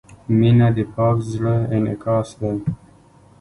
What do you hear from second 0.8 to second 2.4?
پاک زړۀ انعکاس